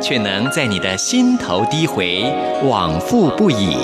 [0.00, 2.24] 却能在你的心头低回，
[2.64, 3.76] 往复不已。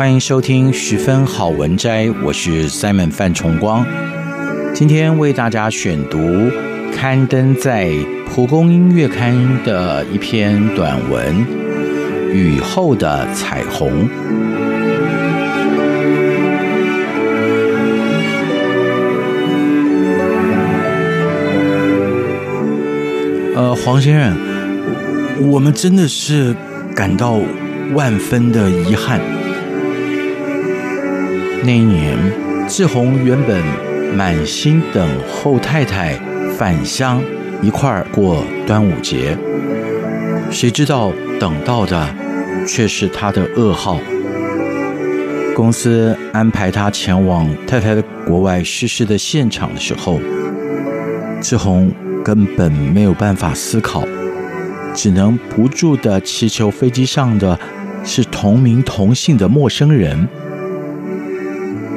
[0.00, 3.84] 欢迎收听十分好文摘，我是 Simon 范崇光。
[4.72, 6.50] 今天为大家选读
[6.96, 7.92] 刊登在
[8.24, 11.46] 蒲公英月刊的一篇短文
[12.32, 14.08] 《雨后的彩虹》。
[23.54, 26.56] 呃，黄先生，我们真的是
[26.96, 27.38] 感到
[27.92, 29.20] 万分的遗憾。
[31.62, 32.18] 那一年，
[32.66, 33.62] 志宏原本
[34.16, 36.18] 满心等后太太
[36.56, 37.22] 返乡
[37.60, 39.36] 一块儿过端午节，
[40.50, 42.08] 谁知道等到的
[42.66, 43.98] 却是他的噩耗。
[45.54, 50.18] 公司安排他前往太太的国外逝世的现场的时候，
[51.42, 51.92] 志宏
[52.24, 54.02] 根本没有办法思考，
[54.94, 57.58] 只能不住的祈求飞机上的
[58.02, 60.26] 是同名同姓的陌生人。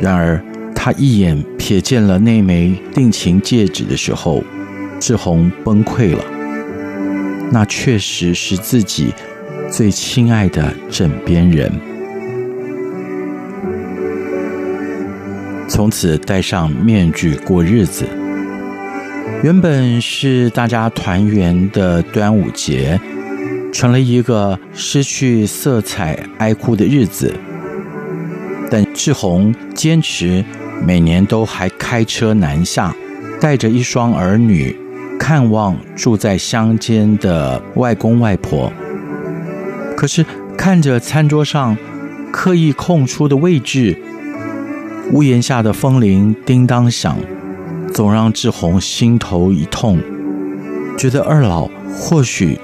[0.00, 0.42] 然而，
[0.74, 4.42] 他一眼瞥见了那枚定情戒指的时候，
[4.98, 6.24] 志宏崩溃了。
[7.52, 9.12] 那确实是自己
[9.70, 11.70] 最亲爱的枕边人。
[15.68, 18.04] 从此戴上面具过日子。
[19.42, 23.00] 原本是大家团圆的端午节，
[23.72, 27.32] 成了一个失去色彩、哀哭的日子。
[28.70, 30.44] 但志宏坚持
[30.86, 32.94] 每年都还开车南下，
[33.40, 34.74] 带着一双儿女
[35.18, 38.72] 看望住在乡间的外公外婆。
[39.96, 40.24] 可是
[40.56, 41.76] 看着餐桌上
[42.32, 44.00] 刻意空出的位置，
[45.12, 47.18] 屋檐下的风铃叮当响，
[47.92, 49.98] 总让志宏心头一痛，
[50.96, 52.58] 觉得二老或许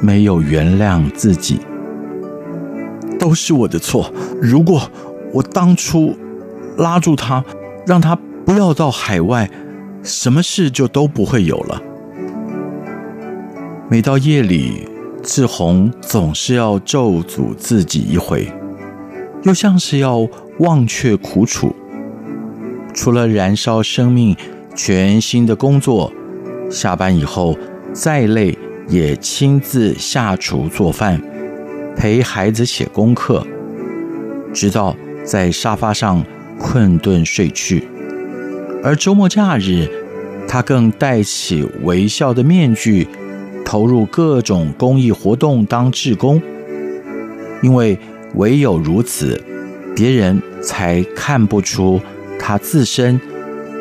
[0.00, 1.60] 没有原谅自己，
[3.18, 4.10] 都是我的错。
[4.40, 4.90] 如果
[5.32, 6.16] 我当初
[6.76, 7.44] 拉住他，
[7.86, 8.16] 让他
[8.46, 9.50] 不要到海外，
[10.02, 11.82] 什么事就都不会有了。
[13.90, 14.88] 每到夜里，
[15.22, 18.50] 志宏总是要咒诅自己一回，
[19.42, 20.26] 又像是要
[20.60, 21.74] 忘却苦楚。
[22.94, 24.36] 除了燃烧生命，
[24.74, 26.12] 全新的工作，
[26.70, 27.56] 下班以后
[27.92, 28.56] 再累
[28.88, 31.20] 也亲自下厨做饭，
[31.94, 33.46] 陪孩子写功课，
[34.54, 34.96] 直到。
[35.28, 36.24] 在沙发上
[36.58, 37.86] 困顿睡去，
[38.82, 39.86] 而周末假日，
[40.48, 43.06] 他更戴起微笑的面具，
[43.62, 46.40] 投入各种公益活动当志工。
[47.60, 47.98] 因为
[48.36, 49.38] 唯有如此，
[49.94, 52.00] 别人才看不出
[52.38, 53.20] 他自身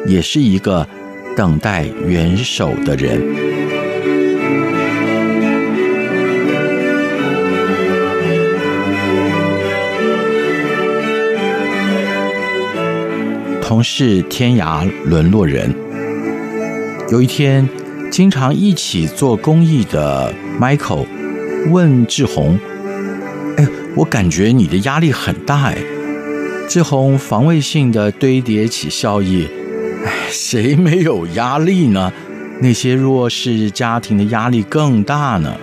[0.06, 0.86] 也是一个
[1.38, 3.47] 等待援手的人。
[13.68, 15.76] 同是天涯沦落人。
[17.12, 17.68] 有一天，
[18.10, 21.06] 经常一起做公益的 Michael
[21.70, 22.58] 问志宏
[23.60, 25.76] ：“哎，我感觉你的压力很大哎。”
[26.70, 29.46] 志宏防卫性的堆叠起笑意
[30.06, 32.14] ：“哎，谁没有压力呢？
[32.62, 35.54] 那些弱势家庭的压力更大呢。”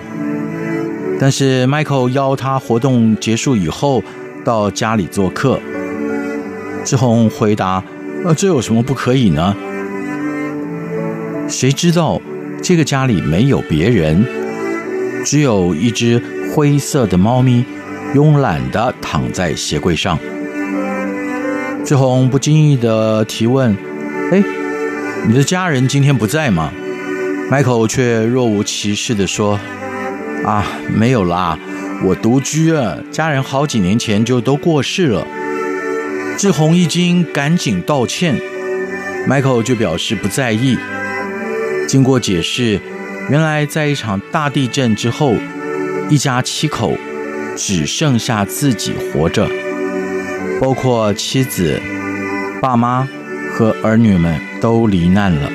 [1.19, 4.05] 但是 Michael 邀他活动结束以后
[4.45, 5.59] 到家里做客，
[6.85, 7.83] 志宏回答。
[8.27, 9.55] 那，这有什么不可以呢？
[11.47, 12.19] 谁知道
[12.63, 14.25] 这个家里没有别人，
[15.27, 17.63] 只有一只灰色的猫咪
[18.15, 20.19] 慵懒的躺在鞋柜上。
[21.85, 23.77] 志宏不经意的提问
[24.33, 24.43] ：“哎，
[25.29, 26.73] 你的家人今天不在吗
[27.51, 29.61] ？”Michael 却若无其事的说
[30.47, 31.59] ：“啊，没有啦，
[32.03, 35.27] 我独居啊，家人好几年前就都过世了。”
[36.37, 38.35] 志宏一惊，赶紧道歉。
[39.29, 40.77] Michael 就表示不在意。
[41.87, 42.81] 经过解释，
[43.31, 45.35] 原来在一场大地震之后，
[46.09, 46.99] 一家七口
[47.57, 49.49] 只剩下自己活着，
[50.61, 51.81] 包括妻子、
[52.61, 53.09] 爸妈
[53.53, 55.51] 和儿女们都罹难了。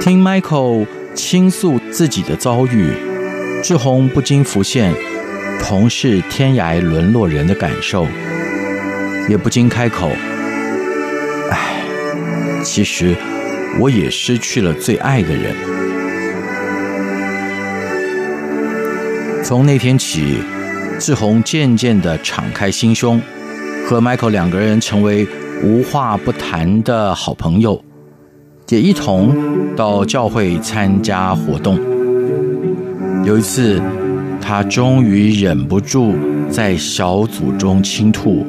[0.00, 2.92] 听 Michael 倾诉自己的遭遇，
[3.62, 4.94] 志宏不禁浮现
[5.60, 8.06] 同是天涯沦落人的感受。
[9.28, 10.10] 也不禁开口
[11.50, 11.82] ：“唉，
[12.62, 13.16] 其实
[13.80, 15.54] 我也失去了最爱的人。”
[19.42, 20.38] 从那天起，
[20.98, 23.20] 志宏渐渐的敞开心胸，
[23.86, 25.26] 和 Michael 两个人成为
[25.62, 27.82] 无话不谈的好朋友，
[28.68, 29.34] 也一同
[29.76, 31.78] 到教会参加活动。
[33.24, 33.80] 有一次，
[34.40, 36.14] 他终于忍不住
[36.50, 38.44] 在小组中倾吐。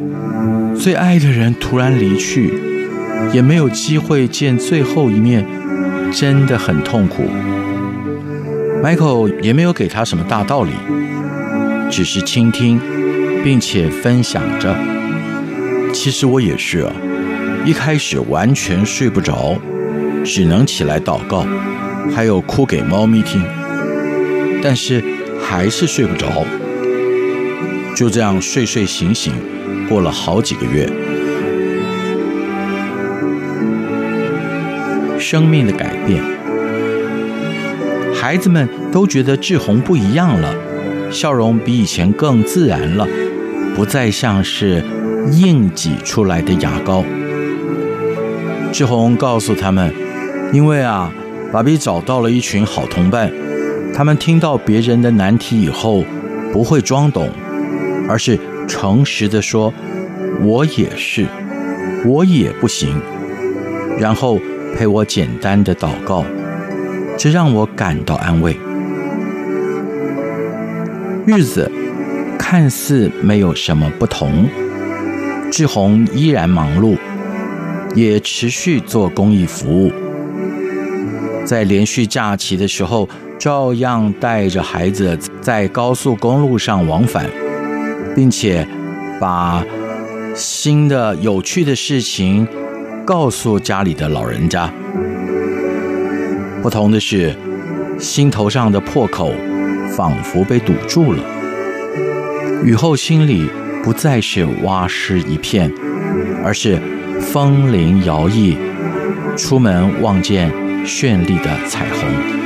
[0.80, 2.54] 最爱的人突然离去，
[3.34, 5.46] 也没有机会见最后一面，
[6.14, 7.24] 真的很痛苦。
[8.84, 10.72] Michael 也没有给他什么大道理，
[11.90, 12.80] 只是倾听，
[13.44, 14.76] 并且分享着。
[15.92, 16.94] 其实我也是啊，
[17.66, 19.58] 一开始完全睡不着，
[20.24, 21.46] 只能起来祷告，
[22.16, 23.44] 还有哭给猫咪听，
[24.62, 25.04] 但是
[25.42, 26.46] 还是睡不着，
[27.96, 29.34] 就这样睡睡醒醒。
[29.88, 30.86] 过了好几个月，
[35.18, 36.22] 生命的改变，
[38.14, 40.54] 孩子们都觉得志宏不一样了，
[41.10, 43.08] 笑容比以前更自然了，
[43.76, 44.84] 不再像是
[45.32, 47.06] 硬挤出来的牙膏。
[48.74, 49.94] 志宏告诉他们，
[50.52, 51.10] 因为啊，
[51.52, 53.32] 爸比找到了一群好同伴，
[53.94, 56.04] 他们听到别人的难题以后，
[56.52, 57.30] 不会装懂，
[58.10, 58.38] 而是。
[58.68, 59.74] 诚实的说，
[60.42, 61.26] 我也是，
[62.06, 63.02] 我也不行。
[63.98, 64.40] 然后
[64.76, 66.24] 陪我简单的祷告，
[67.18, 68.56] 这让我感到安慰。
[71.26, 71.72] 日子
[72.38, 74.48] 看似没有什么不同，
[75.52, 76.96] 志宏依然忙碌，
[77.96, 79.92] 也持续做公益服务。
[81.44, 83.10] 在连续假期的时候，
[83.40, 87.26] 照样带着孩子在高速公路上往返。
[88.18, 88.68] 并且
[89.20, 89.64] 把
[90.34, 92.48] 新的有趣的事情
[93.06, 94.74] 告诉家里的老人家。
[96.64, 97.36] 不同的是，
[98.00, 99.32] 心头上的破口
[99.96, 101.24] 仿佛被堵住了。
[102.64, 103.48] 雨后心里
[103.84, 105.72] 不再是蛙湿一片，
[106.44, 106.82] 而是
[107.22, 108.58] 风铃摇曳，
[109.38, 110.52] 出门望见
[110.84, 112.37] 绚丽的彩虹。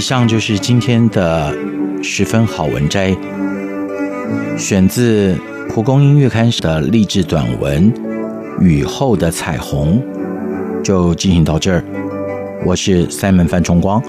[0.00, 1.54] 以上就是今天的
[2.02, 3.14] 十分好文摘，
[4.56, 5.36] 选自
[5.68, 7.92] 蒲公英月刊的励志短文
[8.62, 10.02] 《雨后的彩虹》，
[10.82, 11.84] 就进行到这儿。
[12.64, 14.02] 我是 Simon 范崇光，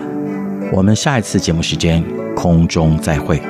[0.71, 2.01] 我们下一次节目时间
[2.37, 3.41] 空中再会。